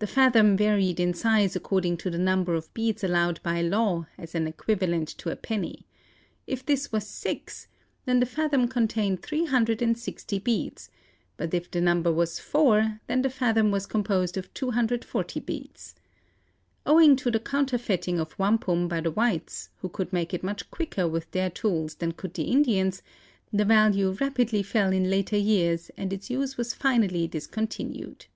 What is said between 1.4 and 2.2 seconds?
according to the